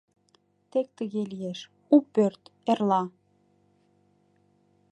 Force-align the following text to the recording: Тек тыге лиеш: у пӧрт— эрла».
Тек 0.71 0.87
тыге 0.97 1.21
лиеш: 1.31 1.59
у 1.95 1.97
пӧрт— 2.13 2.43
эрла». 2.71 3.03